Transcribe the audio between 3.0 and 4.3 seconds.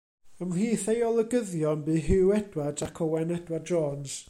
Owen Edward Jones.